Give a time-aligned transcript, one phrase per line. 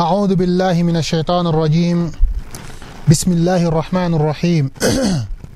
[0.00, 2.12] أعوذ بالله من الشيطان الرجيم.
[3.08, 4.70] بسم الله الرحمن الرحيم.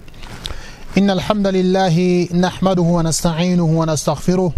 [0.99, 4.53] إن الحمد لله نحمده ونستعينه ونستغفره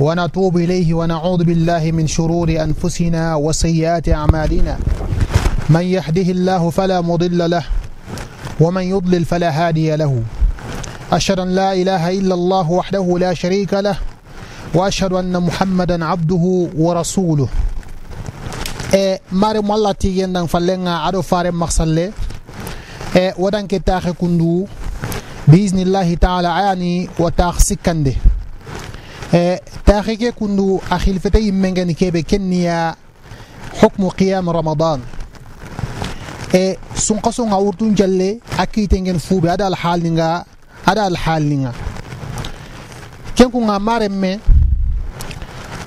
[0.00, 4.78] ونتوب إليه ونعوذ بالله من شرور أنفسنا وسيئات أعمالنا.
[5.70, 7.64] من يهده الله فلا مضل له
[8.60, 10.22] ومن يضلل فلا هادي له.
[11.12, 13.96] أشهد أن لا إله إلا الله وحده لا شريك له
[14.74, 17.48] وأشهد أن محمدا عبده ورسوله.
[18.92, 22.12] E mare mo allah tigen dan fallenga aɗo fare maksalle
[23.14, 24.66] e waɗanke taxe kundu
[25.50, 27.70] biisnillahi taala ayani wa tax
[29.32, 31.94] e taxe ke kundu a xilfete yimmengeni
[32.30, 32.96] kenniya
[33.80, 35.00] hukmu qiyam ramadan
[36.52, 40.44] e sunqa songa wurtun jalle a kiitengen fuuɓe aɗa alhaalninga
[40.90, 41.72] aɗa alhaalninga
[43.36, 44.40] kenkunga maren me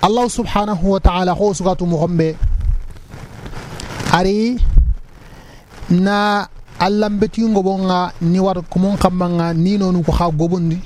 [0.02, 2.53] allahu subhanahu wa taala ho sugatu moxonɓe
[4.14, 4.62] ari
[5.90, 6.46] na
[6.80, 10.80] allambetingo bonga ni war kumon kammanga ni nonu ko ha gobondi.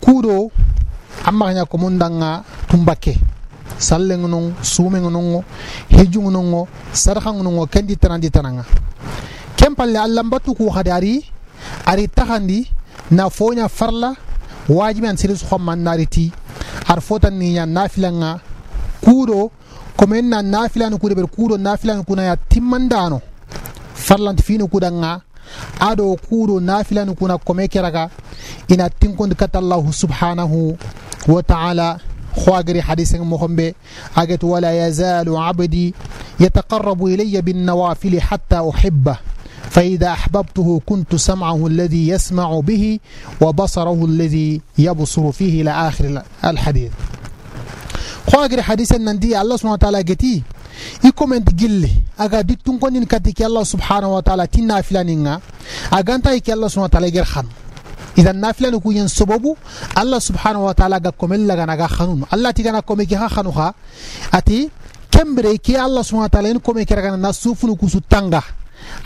[0.00, 0.50] Kudo
[1.24, 3.14] amma ko mon danga tumbake.
[3.78, 5.42] Salle non sume non
[5.88, 8.64] hejju non sarha non kandi tanandi tananga.
[9.56, 11.24] Kempalle allambatu ko hadari
[11.86, 12.66] ari tahandi
[13.12, 14.14] na fonya farla
[14.68, 16.32] wajibi an siris xomman nariti.
[16.88, 18.40] Ar fotan ni nya nafilanga
[19.04, 19.50] kudo
[19.96, 23.20] komin na nafilanu kude ɓer kuuɗo nafilanu kuna ya timmandano
[23.94, 25.20] farlanti fino kuɗanga
[25.80, 28.10] aɗo kuuɗo nafilanu kuna kome keraga
[28.68, 30.76] ina tinkondi katta allahu subhanahu
[31.28, 31.98] wa taala
[32.36, 33.74] خوagri حديث مخمبي
[34.16, 35.94] أجت ولا يزال عبدي
[36.40, 39.16] يتقرب إلي بالنوافل حتى أحبه
[39.70, 42.98] فإذا أحببته كنت سمعه الذي يسمع به
[43.40, 46.90] وبصره الذي يبصر فيه إلى آخر الحديث
[48.28, 50.42] خوagre hadisen nandi allah subhanahu wa ta'ala geti
[51.04, 55.40] i comment gille aga dittun konin kati ki allah subhanahu wa ta'ala tin nafilaninga
[55.90, 57.46] aganta ki allah subhanahu wa ta'ala ger khan
[58.16, 59.56] idan nafilani ku yen sababu
[59.96, 63.50] allah subhanahu wa ta'ala ga komel laga naga khanun allah tigana kome ki ha khanu
[63.52, 63.74] ha
[64.32, 64.70] ati
[65.10, 68.42] kembere ki allah subhanahu wa ta'ala en kome ki raga na sufunu kusu tanga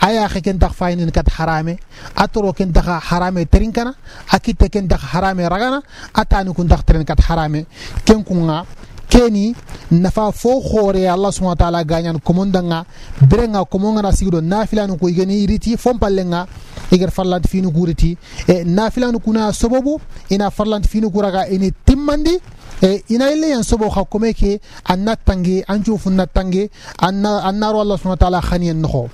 [0.01, 1.77] aya xe ken tax faynin kat harame
[2.15, 3.93] atoro ken tax harame terinkana
[4.31, 5.81] akitte ken tax harame ragana
[6.13, 7.65] atani kun tax teren kat harame
[8.05, 8.65] ken kunga
[9.09, 9.55] keni
[9.91, 12.85] nafa fo khore allah subhanahu wa ta'ala ganyan komondanga
[13.29, 16.47] berenga komonga sigdo nafilanu ko igeni iriti fompallenga
[16.91, 18.17] igar farlant finu guriti
[18.47, 22.39] e nafilanu kuna sababu ina farlant finu kuraga ini timmandi
[22.81, 27.81] e ina ile yan sobo kha kome ke anna tangi anju funna tangi anna annaro
[27.81, 29.09] allah subhanahu wa ta'ala khaniyan no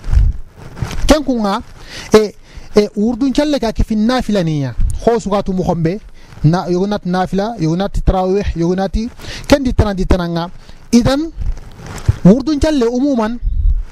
[1.07, 1.61] ken kunga
[2.13, 2.33] e
[2.75, 5.99] e urdun challe ka ke fin nafilaniya kho sugatu mu khombe
[6.43, 9.09] na yogonati nafila yogonati tarawih yogonati
[9.47, 10.49] kendi tanandi tananga.
[10.91, 11.31] Idan
[12.25, 13.39] wurdun challe umuman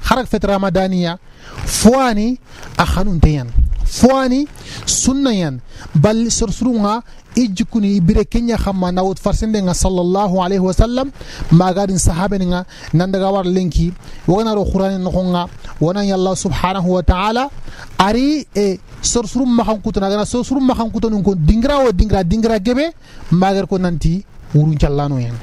[0.02, 1.18] harak fet ramadaniya
[1.66, 2.38] fuani
[2.78, 3.48] a khanunteyan
[3.90, 4.46] fuani
[4.86, 5.58] sunnayan
[5.94, 7.02] bal sursurunga
[7.34, 11.10] ijikuni ibire kenya khamma nawut farsende nga sallallahu alaihi wasallam
[11.50, 12.64] magadin sahabe nga
[12.94, 13.92] nandaga war lenki
[14.28, 15.42] wona ro qur'an no nga
[15.80, 17.50] wona yalla subhanahu wa ta'ala
[17.98, 22.94] ari e sorsurum ma kutuna gana sorsurum ma kutuna ko dingra o dingra dingra gebe
[23.30, 24.22] magar ko nanti
[24.54, 25.34] wurun callano yen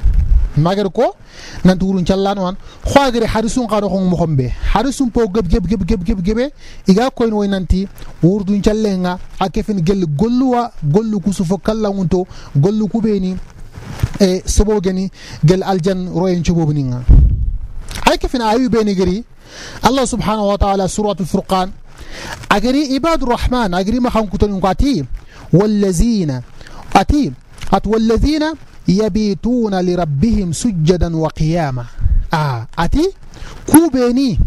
[0.57, 1.15] magar ko
[1.65, 5.85] nanti wurun callano wan khwagere harisun qado ko mo khombe harisun po geb geb geb
[5.85, 6.51] geb geb gebe
[6.87, 7.87] iga ko en nanti
[8.23, 13.35] wurdun callenga akefin gel golluwa gollu ku sufo kala wonto gollu ku beni
[14.19, 15.09] e sobo geni
[15.45, 17.01] gel aljan royen cubobu ninga
[18.09, 19.23] ay kefin ayu beni gari
[19.85, 21.71] الله سبحانه وتعالى سورة الفرقان
[22.51, 25.05] أجري عباد الرحمن أجري ما خنكتن قاتي
[25.53, 26.41] والذين
[26.95, 27.31] أتي
[27.73, 28.43] أت والذين
[28.87, 31.85] yabiituuna lirabbihim sujadan wa qiyaama
[32.31, 33.05] ah, ati?
[33.65, 34.39] Kuu beenii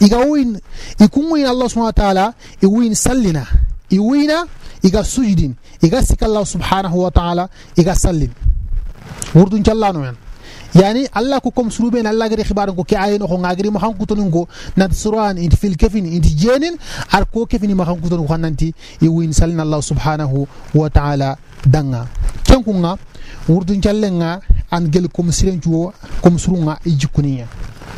[0.00, 0.58] iga win
[1.00, 3.46] ikun allah subhana wa taala iwin sallina.
[3.90, 4.46] Iwina
[4.82, 8.30] iga sujdin iga sik allah subhaanahu wa taala iga sallin.
[9.34, 10.16] Wurdun callaanoyan
[10.74, 14.30] يعني الله كوكم سروبين الله غري خبارن كو كي اين خو غاغري ما خان كوتون
[14.30, 16.76] كو نات سروان انت في الكفين انت جينين.
[17.14, 21.36] ار كو كفين ما خان كوتون خو نانتي يوين سالنا الله سبحانه وتعالى
[21.66, 22.06] دانا
[22.44, 22.98] كينكونا؟
[23.48, 24.40] وردن جالنا
[24.74, 25.92] ان جيل كوم سيرن جو
[26.22, 27.46] كوم سرونا ايجيكوني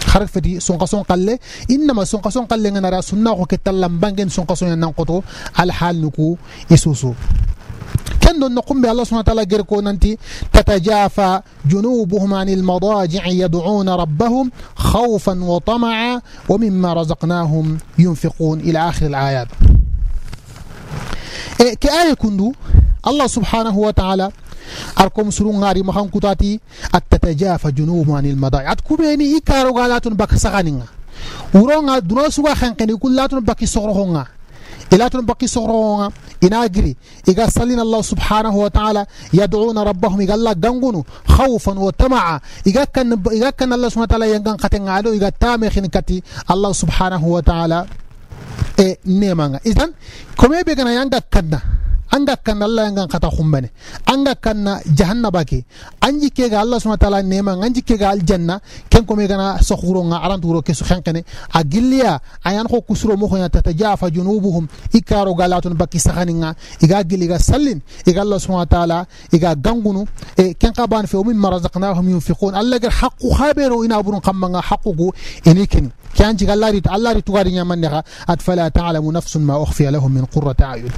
[0.06, 1.38] خرج فدي سونكا سونكا لي.
[1.70, 5.22] إنما سونكا سونكا لي نارا سنا كو كتلام بانغين سونكا سونيا نانكوتو
[5.60, 6.36] الحال نكو
[6.72, 7.12] إسوسو.
[8.26, 10.18] كن نقوم بالله سبحانه وتعالى جركو ننتي
[10.52, 18.60] تتجافى جنوبهم عن المضاجع يدعون ربهم خوفا وطمعا ومما رزقناهم ينفقون.
[18.60, 19.48] إلى آخر الآيات.
[21.60, 22.52] إيه كآية كندو.
[23.06, 24.30] الله سبحانه وتعالى
[25.00, 26.60] أركم سرون غاري مخان كتاتي.
[26.94, 30.86] التتجافى جنوب عن المضايع أتكوبيني إكارو غالاتون بك سغانينا
[31.54, 34.26] ورونغا دونو سوا خنقني كلاتون بك سغرهونغا.
[34.92, 36.08] إلاتون بك سغرهونغا
[36.44, 36.96] إناجري
[37.28, 42.40] إذا سلين الله سبحانه وتعالى يدعون ربهم إذا الله غنغنو خوفا وطمعا.
[42.66, 47.22] إذا كان إذا كان الله سبحانه وتعالى ينغن قتن علو إذا تامخين كتي الله سبحانه
[47.26, 47.80] وتعالى.
[49.06, 49.90] nemanga idan
[50.36, 51.62] kome be gana yanga kanna
[52.12, 53.70] anga kanna Allah yanga kata khumbane
[54.06, 55.64] anga kanna jahannaba ke
[56.00, 58.60] anji ke ga Allah subhanahu wa ta'ala nema anji ke ga aljanna
[58.90, 63.48] ken kome gana sokhuro nga aranturo ke su khankane agilliya ayan ko kusuro mo khonya
[63.48, 68.98] tatajafa junubuhum ikaro galatun baki sakhaninga iga giliga sallin iga Allah subhanahu wa ta'ala
[69.32, 70.06] iga gangunu
[70.36, 75.12] e ken qaban fi ummin marazaqnahum yunfiqun Allah gar haqqu khabiru ina burun qammanga haqqugu
[75.44, 79.62] inikini كان جي الله ريت الله ريت غاري نيمان نخا ات فلا تعلم نفس ما
[79.62, 80.88] اخفي لهم من قرة اعين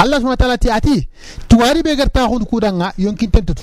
[0.00, 1.08] الله wa taala ti ati
[1.48, 3.62] tuwari be garta hun ku kudanga yonkin tentutu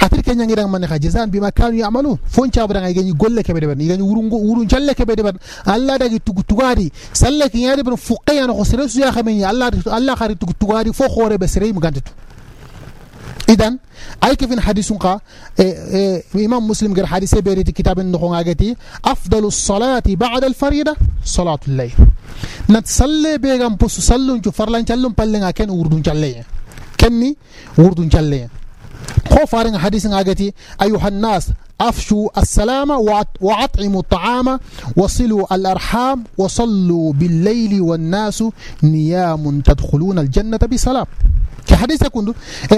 [0.00, 3.42] atir kenya ngira man kha jizan bima kanu ya'malu fon cha ba da gani golle
[3.42, 5.36] kebe de ban ngi wurun go wurun challe kebe de ban
[5.66, 10.14] alla da gi tugu tugari sallaki yari ban fuqiyan khosresu ya khamen ya alla alla
[10.16, 12.12] khari tugu tugari fo khore be sere mu gantetu
[13.48, 13.78] إذن
[14.24, 15.20] أي كيف حديث قا؟
[15.60, 21.58] إيه، إيه، إمام مسلم قال حديث بيريت كتاب النخون أجتي أفضل الصلاة بعد الفريضة صلاة
[21.68, 21.92] الليل.
[22.70, 26.44] نتصلي بيجام بس صلون شو فرلا نجلون بلن أكن وردون جلية
[27.00, 27.36] كني
[27.78, 28.48] وردون جلية
[29.30, 30.52] خوف فارن حديث أجتي
[30.82, 31.48] أيها الناس
[31.80, 32.90] أفشوا السلام
[33.40, 34.60] وأطعموا الطعام
[34.96, 38.44] وصلوا الأرحام وصلوا بالليل والناس
[38.82, 41.06] نيام تدخلون الجنة بسلام.
[41.66, 42.34] كحديث يكون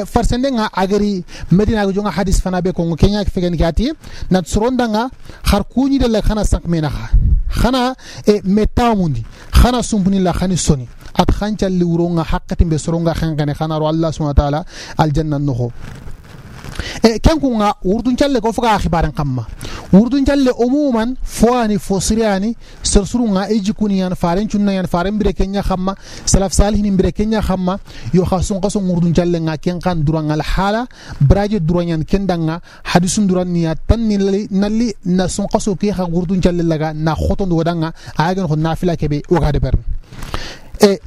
[0.06, 3.92] فرسن دينا أغري مدينة جونا حديث فنا بيكونغ كينيا كفغن كاتي
[4.32, 5.10] نتسرون دينا
[5.44, 7.08] خاركوني دي لخنا سنك مينخا
[7.50, 7.94] خنا
[8.28, 9.22] متاموني
[9.52, 14.64] خنا سنبني لخاني سوني أتخانشا اللي ورونغ حقتين بسرونغ خانغاني خنا رو الله سبحانه وتعالى
[15.00, 15.70] الجنة النخو
[17.02, 19.46] e fuka khibaran kamma
[19.92, 25.62] wurdun challe umuman fuani fosiriani sersuru nga ejikuni yan faren chunna yan faren bire kenya
[25.62, 25.94] khamma
[26.26, 27.78] salaf salihin bire kenya khamma
[28.12, 30.86] yo khasun qaso wurdun challe nga ken kan durang al hala
[31.20, 34.00] braje duranyan kendanga hadisun duran niya tan
[34.50, 38.96] nalli na sun qaso ki kha wurdun challe laga na khoton wadanga agen ko nafila
[38.96, 39.74] kebe wagade ber
[40.80, 40.98] e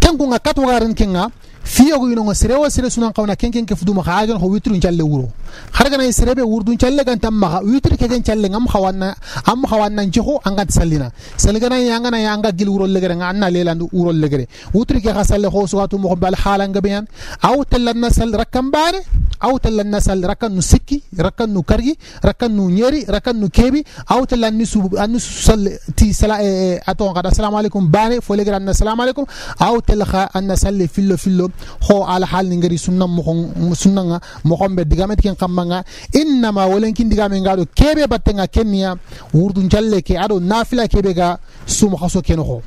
[0.00, 1.30] kenku nga katwagaran kenga
[1.66, 5.02] fiyogo yino sere wa sere sunan qawna ken ken ke fuduma khaagan ho witrun challe
[5.02, 5.28] wuro
[5.74, 9.08] khargana sere be wurdun challe gan tamma witri ke gen challe ngam khawanna
[9.50, 14.12] am khawanna njiho angat sallina salgana yanga na yanga gil wuro legere anna leland wuro
[14.12, 17.04] legere witri ke khasalle ho suwatu mo bal halan gabiyan
[17.42, 19.00] aw tallanna sal rakam bare
[19.40, 23.82] aw tallanna sal rakan nu sikki rakan nu kargi rakan nu nyeri rakan nu kebi
[24.14, 25.60] aw tallanni su annu sal
[25.98, 29.24] ti sala e aton qada assalamu alaikum bane fo legere anna assalamu alaikum
[29.66, 31.50] aw talkha anna salli fillo fillo
[31.90, 35.84] هو على حال نجري سنة مخن سنة غا مخن بديعامد كين خم مانغا
[36.16, 38.96] إنما ولن كين ديعامين غادو كيبي باتنغا كينيا
[39.34, 42.60] وردن جل كي أدو نافلة كيبي غا سو مخسو كينو خو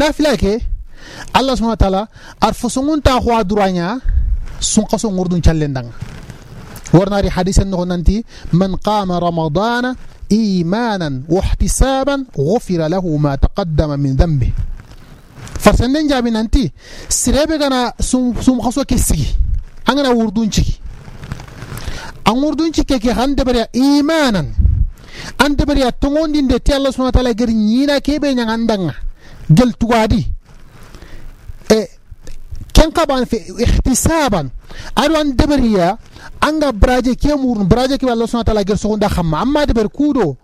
[0.00, 0.60] نافلة كي
[1.38, 2.02] الله سبحانه وتعالى
[2.44, 4.00] أرفسون تا خو أدرانيا
[4.60, 5.92] سو مخسو وردن جل دنغا
[6.94, 9.84] ورناري حديثا نغو ننتي من قام رمضان
[10.32, 14.52] إيمانا واحتسابا غفر له ما تقدم من ذنبه
[15.70, 16.72] farsenden jaabi nanti
[17.08, 19.36] sirebe gana sum khaso ke sigi
[19.86, 20.74] an gana wurdun ciki
[22.26, 24.50] an wurdun cike ke han debariya imanan
[25.38, 28.94] an debariya tongondinde te allah subhanahu wa ta'ala gari nyina ke be nyang andanga
[29.50, 30.26] gel tuwadi
[31.70, 31.80] e
[32.72, 34.50] ken qaban fi ihtisaban
[34.96, 35.98] ado an debariya
[36.40, 39.40] anga braje ke murun braje ke allah subhanahu wa ta'ala gari sogonda khamma.
[39.40, 40.36] Amma debar kudo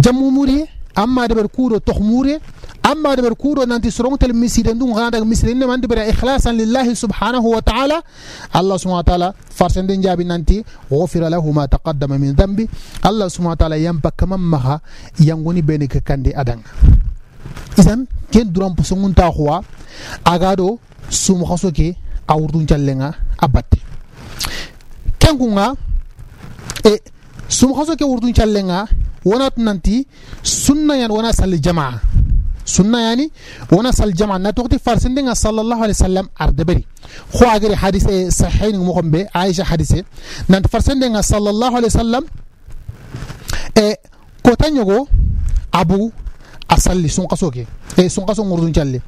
[0.00, 2.38] jamumuri amma debar kudo tokhmuri
[2.84, 7.44] أما دبر كورو نانتي سرون تل مسيرين دون غانا مسيرين من دبر إخلاصا لله سبحانه
[7.56, 7.98] وتعالى
[8.56, 12.68] الله سبحانه وتعالى فرسن دين جابي نانتي غفر له ما تقدم من ذنبي
[13.08, 14.76] الله سبحانه وتعالى ينبا كمان مها
[15.20, 16.60] ينغني بينك كاندي أدن
[17.80, 18.00] إذن
[18.32, 19.64] كين درام بسنون تاخوا
[20.28, 20.78] أغادو
[21.10, 21.96] سوم خسوكي
[22.30, 23.08] أوردون جالنا
[23.44, 23.80] أباتي
[25.20, 25.66] كان كونغا
[26.86, 27.00] إيه
[27.48, 29.03] سوم خسوكي أوردون جالنا ونات نانتي سنة ين ونا
[31.32, 32.00] سال الجماعة
[32.64, 33.30] sunna yani
[33.70, 36.86] wona sal jama na tokti farsinde nga sallallahu alaihi wasallam ardeberi
[37.36, 40.04] kho agari hadise sahihin mo gombe aisha hadise
[40.48, 42.24] nan farsinde nga sallallahu alaihi wasallam
[43.76, 43.96] e
[44.42, 45.08] ko tanyogo
[45.72, 46.12] abu
[46.68, 47.66] asalli sun kaso ke
[47.96, 49.00] e sun kaso ngurdun challe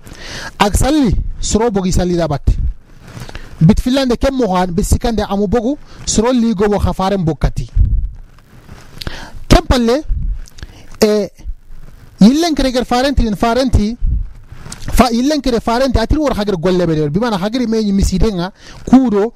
[0.59, 2.53] ak salli soro bogi salli da batte
[3.61, 7.71] bit filande kem mo han bisikande amu bogu soro li go bo khafaren bokati
[9.77, 10.05] kempalle
[11.01, 11.31] e
[12.21, 13.97] yillen kereger farenti en farenti
[14.99, 18.53] fa illen kede farente atir wor hagir golle be bimana hagir meñi misidenga
[18.89, 19.33] kuuɗo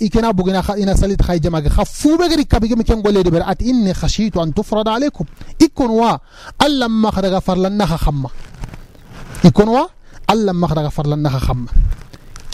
[0.00, 3.92] ikena bugina ina salit hay jamage ha fuɓe gedi kabigemi ken gollede ɓere ati inni
[3.92, 5.26] khashitu an tufrada aleykum
[5.60, 6.20] ikkon wa
[6.58, 8.28] allah mak daga farlannaha hamma
[9.44, 9.88] ikkon wa
[10.26, 11.70] allah mak daga farlannaha hamma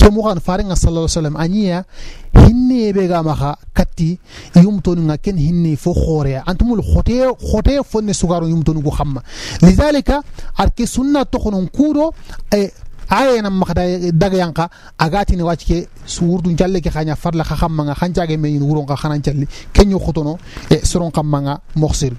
[0.09, 1.85] kemuxan farenga sallah sallam a ñiya
[2.33, 4.19] hinne be ga maxa katti
[4.57, 7.17] yumtonuga ken hinne fo xoore antumul xote
[7.51, 9.21] xote fonne sugaro yumtonugu xamma
[9.63, 10.23] lidalika
[10.57, 12.13] ar ke sunna toxonon kuuɗo
[12.57, 12.73] e
[13.11, 15.79] ayena maxda dagayanka agatini wacc ke
[16.23, 20.39] wurdu jalle ke xaña farla xa xammanga xancage meyin wuronga xanan calli keño xotono
[20.71, 22.15] e soron xammanga moxsir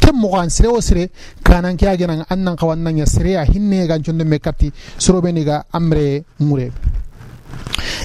[0.00, 1.10] ken moxoan sire wo sire
[1.42, 6.24] kanan ke agenanga an nan xawan nanga sire a hinne ganconde me katti sorobeniga amre
[6.38, 6.70] mure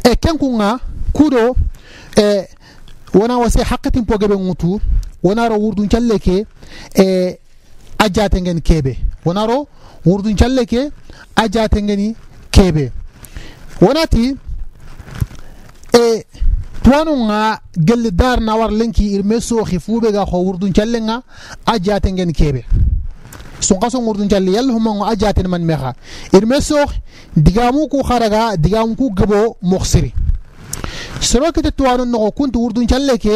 [0.04, 0.80] e kenkunga
[1.14, 1.56] kuɗo
[2.18, 2.48] e
[3.14, 4.80] wona wasi hakkatin pogeɓe ŋutu
[5.24, 6.46] wonaro wurdun calle ke
[6.96, 7.38] e
[7.98, 9.68] a jategen keɓe wonaro
[10.06, 10.92] wurdun calle ke
[11.36, 12.16] a jategeni
[12.52, 12.92] keɓe
[13.82, 14.36] wonati
[15.94, 16.26] e
[16.84, 21.22] tuwanuga gelle dar na war lenki irme soohi fuɓe ga xo wurdun callenga
[21.66, 22.64] a jategen keɓe
[23.62, 25.94] sunkaso wurdun calle yalla humango a jaten man mexa
[26.34, 26.92] irme soox
[27.36, 30.12] digamu ku xaraga digamu ku gebo moxsiri
[31.22, 33.36] soro kete tuwanu noxo kuntu wurdun calle ke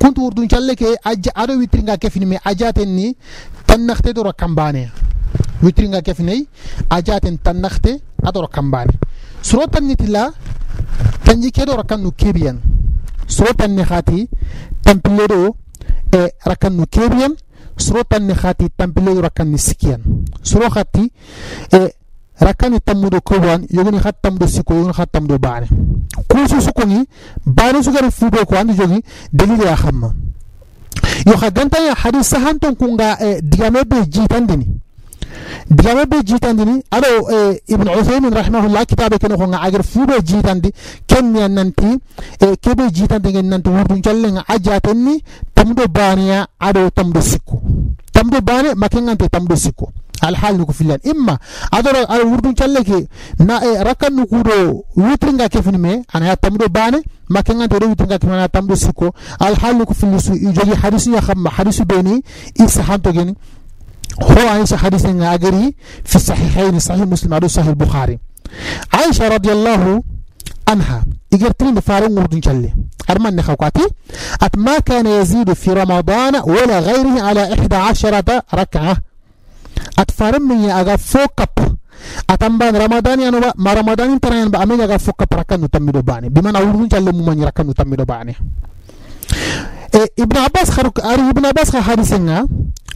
[0.00, 0.88] kuntu wurdun calle ke
[1.34, 3.16] aɗo witringa kefini me a jaten ni
[3.66, 4.90] tan naxte doro kambane
[5.62, 6.46] witringa kefiney
[6.90, 8.92] a jaten tan naxte a doro kambane
[9.42, 10.32] soro tan nitila
[11.24, 12.58] tanji ke do rakannu kebiyan
[13.26, 14.28] soro tan ne xati
[14.84, 15.56] tampille do
[16.12, 17.32] e rakannu kebiyan
[17.76, 20.00] surotani hati tampilei rakani sikiyan.
[20.42, 21.12] Suro hati
[21.72, 21.94] e
[22.40, 25.68] rakani tammudo kowan yogoni hat tammudo siko yogoni hat tammudo baane.
[26.28, 27.04] Kuusu sukoni
[27.46, 29.02] baane sugari fuuɓe ko andi jogi
[29.32, 30.12] dalile a hamma
[31.26, 34.66] yo ha gantaya hadi sahanton kunga e digame ɓe jiitandini
[35.70, 40.72] digame be jitandini aɗo e ibne uthaymin rahimahullah kitabe kene ko nga agar fube jitandi
[41.06, 41.86] kenniya nanti
[42.40, 45.22] e keɓe jitande gen nanti wurdu callenga a jatenni
[45.54, 47.62] tamdo baneya aɗo tamdo sikko
[48.12, 49.88] tamdo bane makengante tamdo sikko
[50.22, 51.38] alhal nuko fillan imma
[51.70, 56.98] adoro ala wurdun calleke na e rakkan nukuɗo witringa kefni me ana ya tamɗo bane
[57.28, 61.20] makengante ɗo witringa kefni ana tamɗo sikko alhal nuko filli su i jogi hadisu ya
[61.20, 62.22] xamma hadisu beni
[62.58, 63.34] i sahantogeni
[64.22, 68.18] هو عائشة حديث أجري في الصحيحين صحيح مسلم أو صحيح البخاري.
[68.92, 70.02] عائشة رضي الله
[70.68, 72.74] عنها إجرتني فارن وردن شلي.
[73.10, 73.86] أرمان نخوكاتي.
[74.42, 78.96] أت ما كان يزيد في رمضان ولا غيره على إحدى عشرة ركعة.
[79.98, 81.48] أتفارن من أغا فوكب
[82.30, 86.28] أتنبان رمضان يعني ما رمضان يعني بأمين أغا فوكب ركن نتمدو باني.
[86.28, 88.34] بمعنى وردن شلي ممن ركن نتمدو باني.
[89.94, 92.46] إيه ابن عباس خرق ابن عباس حديثنا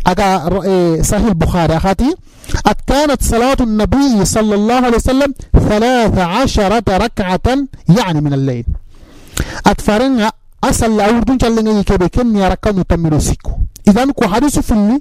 [0.06, 2.14] أجا صحيح البخاري أخاتي
[2.66, 5.34] أت كانت صلاة النبي صلى الله عليه وسلم
[5.68, 7.40] ثلاث عشرة ركعة
[7.98, 8.64] يعني من الليل
[9.66, 10.32] أتفرنها
[10.64, 13.50] أصل لأوردون جلنga يكبه كن يركا نتمرو سيكو
[13.88, 15.00] إذن كو حديث فلي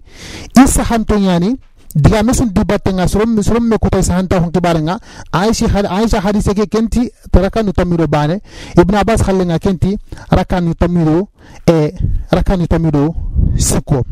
[0.58, 1.58] إسا حمتون يعني
[1.98, 5.00] diga sun dibattenga sorom sorom me kutay sahanta hon kibarenga
[5.32, 8.42] aisha aisha hadise ke kenti rakanu tamiro bane.
[8.78, 9.98] Ibn abbas khallenga kenti
[10.32, 11.28] rakanu tamiro
[11.68, 11.94] e
[12.32, 13.16] rakanu tamiro
[13.58, 14.06] sikko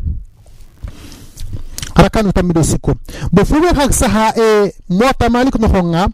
[1.96, 2.92] rakanu tamido siko
[3.32, 6.08] bo fuɓe hak saha e mota malik no honga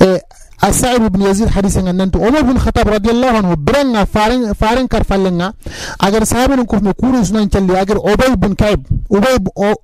[0.00, 0.20] e
[0.62, 5.04] a bin ibn yazid hadisen an nanti omar bun khatab radiallahu anhu faring faren kar
[5.04, 5.52] fallenga
[6.00, 8.80] agar sahabinin kufme kurin sunan calli agar ubay bin kaab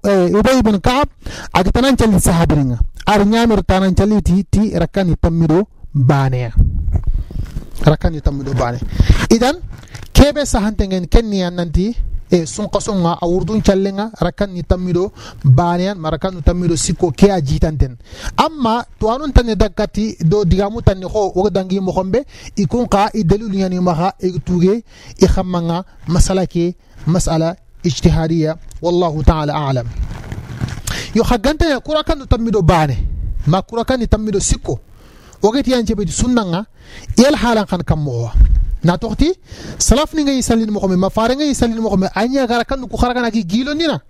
[0.04, 1.08] eh, ubay bin kaab
[1.52, 6.52] agar tanan calli sahabiringa ar ñamir tanan calli ti ti rakkan bane baneya
[7.84, 8.78] rakkan hitammiɗo bane.
[9.30, 9.56] Idan
[10.12, 11.96] kebe sahante gen kenniya nanti
[12.30, 15.12] e sunkasunga a wurdun callenga rakan ni tammido
[15.44, 17.96] baneyan marakan ni tammido sikko ke a jitanten
[18.36, 22.24] amma to anun tanne dakkati do digamu tanne ho wo dangi mo khombe
[22.56, 24.84] ikun ka i dalilu yani maha e tuge
[25.18, 26.74] i khammanga masala ke
[27.06, 29.86] masala ijtihadiyya wallahu ta'ala a'lam
[31.14, 32.96] yo khagante kura kan tammido bane
[33.46, 34.78] ma kura kan tammido sikko
[35.42, 36.66] wogeti yan jebe sunnanga
[37.18, 38.30] yel halan kan kammo
[38.84, 39.28] na toxti
[39.78, 42.80] salaf ni ngay salin mo xome ma fare ngay salin mo xome anya gara kan
[42.88, 44.00] ku xaraga ki gilo nina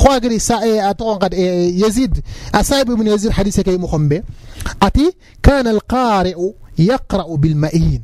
[0.00, 1.32] xo agri sa e atoxon qad
[1.82, 2.14] yazid
[2.52, 4.22] asaib ibn yazid hadith kay mo xombe
[4.80, 5.06] ati
[5.42, 8.02] kana al qari'u yaqra'u bil ma'in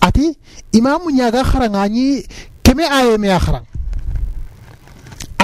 [0.00, 0.36] ati
[0.72, 2.22] imamu nyaga xaranga ni
[2.62, 3.66] keme aye me xarang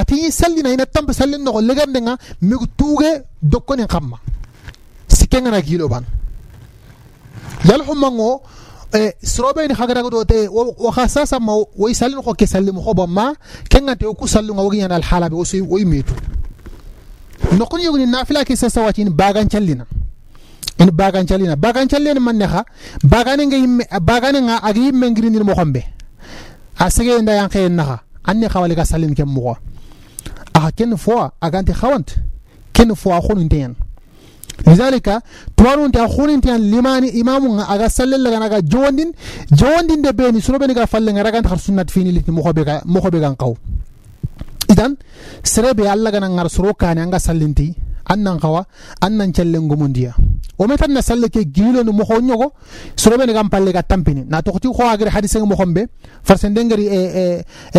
[0.01, 3.11] ati sallina ina tambe sallin no legande nga mi tuge
[8.93, 10.93] dokkoni xamma sikenga na gilo ban yal humango e srobe ni hagara do te wa
[10.93, 13.35] khasasa ma way salin ko ke salim ko ma
[13.69, 16.15] kenga te ku sallu nga wagi al halabe o soy oy metu
[17.59, 19.85] nokon yogni nafila ke sesa wati in bagan challina
[20.79, 22.65] in bagan challina bagan challina man neha
[23.05, 25.85] bagane nga yimme bagane nga agi yimme ngiri ni mo xombe
[26.79, 29.57] a sege nda yan xey naha anne xawali ka salin ke mo
[30.55, 32.17] a ken fo aganti xawant
[32.73, 33.75] ken fo a xonu nten
[34.67, 35.23] لذلك
[35.57, 39.13] توارون تا خونين تيان لماني إمام أغا سلل لغا نغا جواندين
[39.53, 42.53] جواندين دي بيني سنو بيني غا فالن غا خر سنة فيني لتي مخو
[43.13, 43.55] بيغا نقو
[44.73, 44.93] إذن
[45.45, 47.69] سربي الله غا نغار سرو كاني أغا سلنتي
[48.09, 48.65] annan kawa
[49.05, 50.13] annan challe ngumundiya
[50.59, 52.53] o metan na salle ke gilo no mo nyogo
[52.97, 55.87] soro be ngam palle ga tampini na to ti ko agere hadise mo khombe
[56.25, 57.25] farsende ngari e e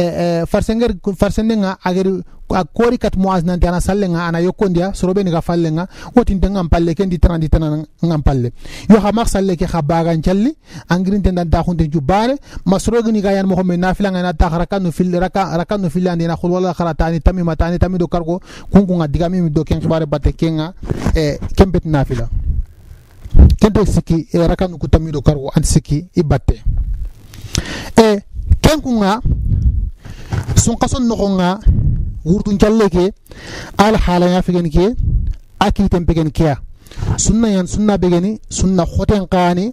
[0.02, 0.86] e farsende
[1.18, 2.22] farsende nga agere
[2.56, 5.88] a kori kat muaz nanti ana salle nga ana yokondia sorobe ni ga falle nga
[6.16, 8.52] wotin ngam palle ken di trandi tan ngam palle
[8.90, 10.56] yo ha mak salle ke khabaga challi
[10.90, 14.34] angrin den dan ta ju bare masro ni ga yan mo khombe nafila nga na
[14.34, 18.40] ta rakanu fil raka rakanu fil andi khul wala kharatani tami matani tami do kargo
[18.72, 20.74] kunku nga digami mi do ken khibare batte kenga
[21.16, 22.30] e kembet nafila.
[23.60, 26.64] Kente siki e rakanu ku tami do kargo an siki ibatte
[28.00, 28.24] e
[28.62, 29.22] kenku nga
[30.56, 31.60] sun kason no nga
[32.30, 33.06] wurtun challe ke
[33.86, 34.86] al hala ya figen ke
[35.60, 36.56] aki tempegen kiya
[37.18, 39.66] sunna yan sunna begeni sunna khoten qani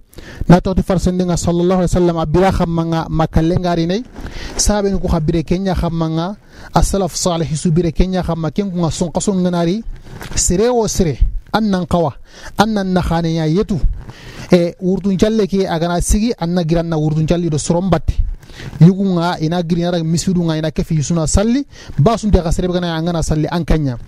[0.48, 4.00] na to farsende nga sallallahu alaihi wasallam abira khamanga makalle ngari nay
[4.56, 6.36] sabe ko khabire kenya khamanga
[6.74, 9.82] as-salaf salih subire kenya khamma ken ko sun qasun nganari
[10.34, 11.14] sire o sire
[11.52, 12.12] annan qawa
[12.58, 13.78] annan nakhane ya yetu
[14.52, 18.14] e wurtun challe ke agana sigi anna giranna wurtun challi do sorom batte
[18.80, 21.66] yugunga ina girinara misudunga ina kefi suna salli
[21.98, 23.98] basunte ga serebe gana angana salli an kanya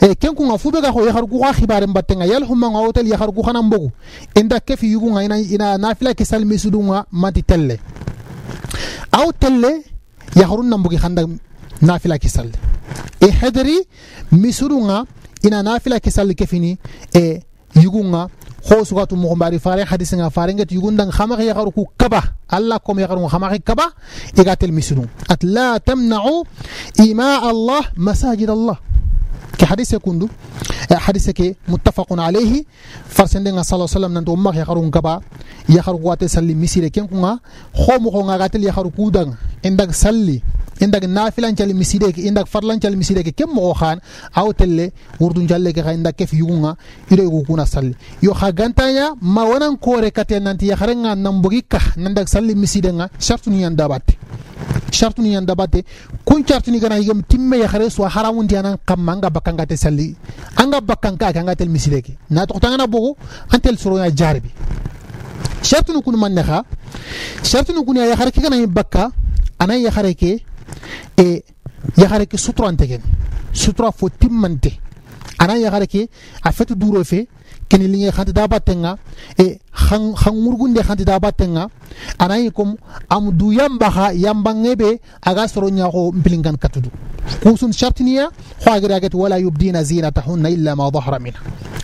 [0.00, 3.32] e ken kunga fube ga ho yahar ku khibare mbattenga yal humma nga hotel yahar
[3.32, 3.90] ku khana mbogu.
[4.34, 7.78] Inda kefi yugunga ina ina nafila ke sal misudunga mati telle.
[9.12, 9.84] Aw telle
[10.34, 11.26] yaharun nambugi khanda
[11.82, 12.56] nafila ke salli
[13.20, 13.76] e hadri
[14.32, 15.04] misudunga
[15.42, 16.78] ina nafila ke salli kefini
[17.14, 17.42] e
[17.74, 18.28] yugunga
[18.68, 22.22] ho sugatu mo mbari fare hadisi nga fare ngat yugundang khama ya garu ku kaba
[22.48, 23.90] alla kom ya garu khama kaba
[24.38, 26.44] igatel misunu at la tamna'u
[27.02, 28.78] ima Allah masajid Allah
[29.58, 30.30] ke hadise kundu
[30.88, 32.66] hadise ke muttafaqun alayhi
[33.08, 35.20] farsende nga sallallahu alaihi wasallam nanto umma ya garu kaba
[35.68, 37.38] ya garu wate salli misire ken kunga
[37.74, 40.38] ho mo nga gatel ya garu kudang indak salli
[40.82, 44.00] indak nafilan cali miside ke indak farlan miside ke kem mo khan
[44.34, 44.90] aw telle
[45.20, 46.76] wurdun jalle ke indak kef yugunga
[47.10, 47.94] ido yugu kuna salli.
[48.20, 51.14] Yo khaganta ya ma wonan kore kate nanti ya kharenga
[51.68, 54.18] ka nandak salli miside nga shartu ni yanda batte
[54.90, 55.84] shartu ni yanda batte
[56.24, 58.48] kun shartu ni gana yigam timme ya khare so haramun
[58.84, 60.16] kamma nga bakanga te salli.
[60.56, 63.16] Anga bakanga ka nga tel miside ke na bogo
[63.50, 64.50] antel soro ya jarbi
[65.62, 66.64] shartu kun man nekha
[67.42, 69.12] shartu kun ya khare ke kana bakka
[69.60, 70.42] anan ya ke
[71.16, 71.42] e
[71.96, 73.00] yagare ke suturante ken
[73.52, 74.72] sutura fo timmante
[75.38, 76.08] ana yagare ke
[76.44, 77.26] a fetu duro fe
[77.68, 78.96] keni linge khanti da battenga
[79.38, 81.68] e khang khang murgunde khanti da battenga
[82.18, 82.76] ana yi kom
[83.08, 86.90] am du yamba ha yamba ngebe aga soro nya ko mpilingan katudu.
[87.42, 88.28] Kusun shartiniya
[88.62, 91.40] khwagira get wala yubdina zinatahunna illa ma dhahara minha.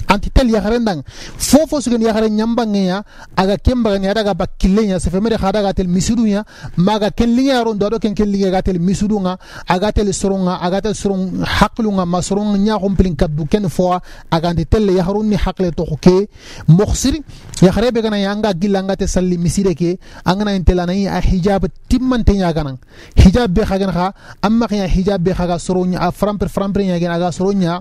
[0.08, 1.02] Anti tel yagare ndang
[1.48, 3.02] fofo sugen yagare nyamba ngeya
[3.36, 6.44] aga kemba ni adaga bakille nya se femere khada ga tel misudu nya
[6.76, 9.34] maga ken linge ron do do ken ken linge ga tel misudu nga.
[9.66, 12.04] Aga tel soronga aga tel sorong haqlu nga.
[12.06, 13.90] Masrong nya ko mpilin kaddu ken fo
[14.30, 16.28] aga anti tel yaharun ni haqle to ke
[16.68, 17.18] mukhsir
[17.60, 19.98] yagare be gana yanga gillanga te salli misire ke.
[20.24, 22.78] Angana intela nay a hijab timmante nya ganan
[23.16, 27.10] hijab be khagan kha amma ya hijab be khaga soronya a framper framper nya gen
[27.10, 27.80] aga soronya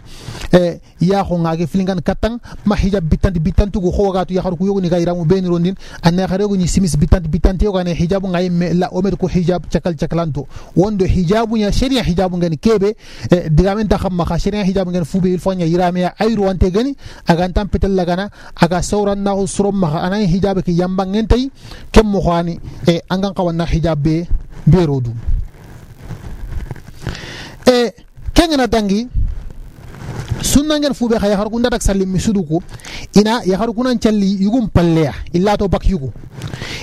[0.53, 4.65] e ya ko ngage filingan katang ma hijab bitanti bitanti go xoga tu yakhar ku
[4.65, 8.23] yogoni ga iramu ben rondin anna yakhar go ni simis bitanti bitanti yoga ne hijab
[8.25, 12.95] ngai me la omer ko hijab chakal chakalanto wondo hijabu nya sharia hijabu ngani kebe
[13.31, 16.71] e, digamen ta khamma kha sharia hijabu ngani fube il fonya irame ya ayru wante
[16.71, 16.95] gani
[17.27, 21.49] aga tam petel lagana aga sawran na usrum ma ana hijab ki yamba ngentay
[21.91, 25.11] kem mo khani e angan kawanna hijab be rodu
[27.65, 27.91] e
[28.33, 29.07] kengena dangi
[30.41, 32.61] sunnangen fuɓe xa yaxar kundatak sallim mi suduku
[33.15, 36.11] ina yaxar kunan calli yugum palleya illa to bak yugu.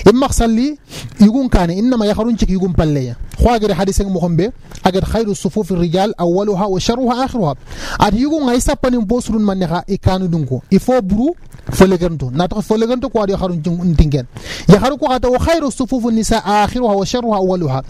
[0.05, 0.77] In max salli
[1.19, 3.15] yugun kane innama yaxarun cik yugum palleya.
[3.37, 4.51] Xoagere hadiseng moxon be
[4.83, 7.53] aget xayru sufufi rijal awaluha wa sharuha axiruha
[7.99, 11.33] ati yugun ay sappanin bo surun manne xa i kanu dunko il faut buru
[11.71, 13.61] fo legentu natax fo legentu ko adi yaxarun
[13.95, 14.25] tingen
[14.67, 17.81] yaxaru ku xata wa xayru sufufu nisa axiruha wa sharuha awaluha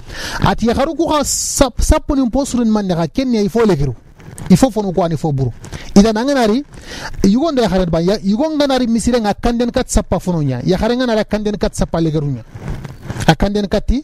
[0.42, 1.24] ati yaxaru ku xa
[1.80, 3.94] sappanin bo surun manne xa kenne il faut legeru
[4.50, 5.52] ifo fonu ko ani fo buru.
[5.96, 6.64] Ida nanganari
[7.24, 11.24] yugo ndo yakhare ba yugo nganari misire nga kanden kat sappa fonu nya yakhare nganari
[11.26, 12.44] kanden kat sappa legeru nya
[13.28, 14.04] akanden kati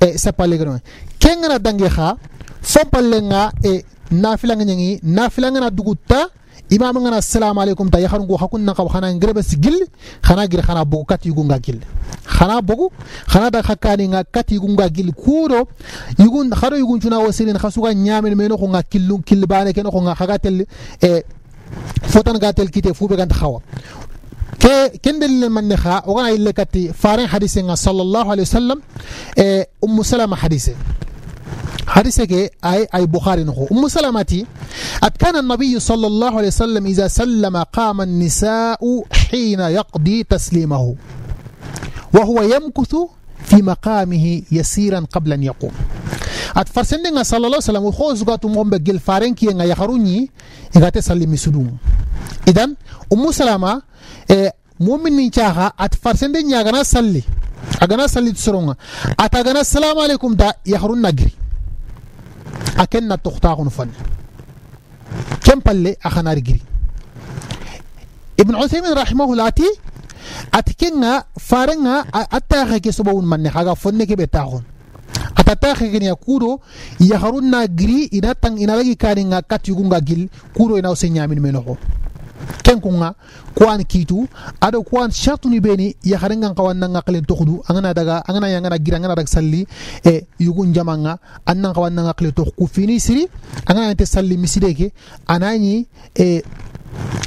[0.00, 0.78] e sappa legeru
[1.18, 2.16] kengana dangi kha
[2.60, 6.28] fo palle nga e nafila nga nyangi nafila nga duguta
[6.70, 9.76] imam nga na assalamu alaikum ta yakharun go hakun na kaw khana ngrebe sigil
[10.22, 11.80] khana gir khana bogu kati gunga gil
[12.24, 12.90] khana bogu
[13.26, 15.68] khana da khakani nga kati gunga gil kuro
[16.18, 20.14] yugun kharo yugun tuna wasirin khasuga nyamen meno ko nga killu kilbane ken ko nga
[20.14, 20.66] khagatel
[21.02, 21.10] e
[22.12, 23.60] fotan gatel kite fube gant khawa
[24.58, 28.78] ke ken dalil man kha o ga ille kati faran hadise nga sallallahu alaihi wasallam
[29.36, 30.72] e ummu salama hadise
[31.98, 32.32] حديثك
[32.64, 33.66] أي أي بخاري نخو.
[33.72, 34.46] أم سلمتي
[35.02, 38.80] أت كان النبي صلى الله عليه وسلم إذا سلم قام النساء
[39.12, 40.94] حين يقضي تسليمه
[42.14, 42.92] وهو يمكث
[43.44, 45.70] في مقامه يسيرا قبل أن يقوم.
[46.56, 50.30] أت فرسندنا صلى الله عليه وسلم وخوز قاتم غم بجل فارنكي يخروني
[50.76, 51.76] إذا تسلم سدوم.
[52.48, 52.74] إذن
[53.12, 53.82] أم سلمة
[54.30, 57.22] إيه مؤمن من شاها أت فرسندنا يغنا سلي
[57.82, 58.74] أغنا سلي تسرونga
[59.20, 61.32] أت أغنا السلام عليكم دا يخرون نجري
[62.76, 63.90] akenna toxtaxunu fan
[65.44, 66.62] ken palle a xanari giri
[68.38, 69.66] ibn uthaymin rahimahullah ati
[70.52, 74.62] ati kenga farenga a taxe ke sobawun manne xaga fonne ke ɓe taxun
[75.36, 76.60] ata taxe kene ya kuɗo
[77.00, 81.08] yaxarun na giri ina tang ina lagi kaninga kat yugunga gil kuɗo ina o se
[81.08, 81.76] ñamin menoxo
[82.62, 83.14] kenkunga
[83.54, 84.28] kuwani kitu
[84.60, 88.78] ado kuan shartu ni beni ya harengan kawan nan ngaklen tokhdu angana daga angana yangana
[88.78, 89.66] gira angana daga salli
[90.04, 93.26] e yugun jamanga annan kawan nan ngakle tokh ku fini siri
[93.66, 94.92] angana te salli misideke
[95.26, 96.42] anani e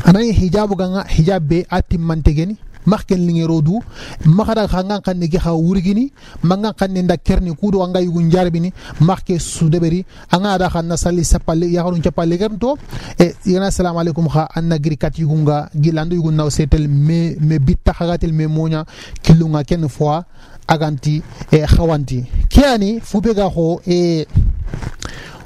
[0.06, 3.80] anani hijabu ganga hijab be atimmantegeni maxken lingero du
[4.26, 6.12] maxada xangan xanne ge xa wurgini
[6.44, 11.66] mangan xanne nda kerni kudo anga yugu njarbini maxke sudeɓeri anga da xanna sali sapalle
[11.66, 12.78] yaxarun capalle ger to
[13.20, 17.60] e yana assalamu alaikum xa anna giri kat yugunga gilando yugun naw setel me me
[17.60, 18.86] bitta xagatel me moña
[19.24, 20.24] killunga ken fois
[20.68, 24.26] aganti e xawanti kiyani fube ga xo e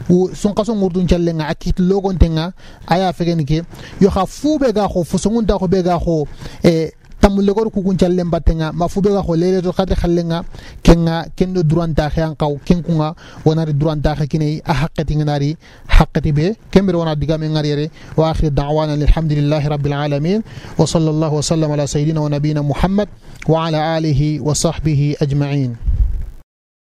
[0.09, 2.53] wo sonkaso ngurdun callenga akit logontenga
[2.87, 3.63] aya fegen ke
[3.99, 6.27] yo xa fube ga xo fo songunta xo be ga xo
[6.63, 6.91] e
[7.25, 10.45] tamulle gor ku kun challe mbatenga ma fube ga kholele to khade khallenga
[10.85, 13.09] kenga kendo duranta khan qaw kenkunga
[13.45, 15.57] wonari duranta khakine a haqqati nganari
[15.97, 20.39] haqqati be kembere wona diga men ngariere wa akhir da'wana alhamdulillahi rabbil alamin
[20.77, 23.09] wa sallallahu wa sallam ala sayidina wa nabina muhammad
[23.49, 25.94] wa ala alihi wa sahbihi ajma'in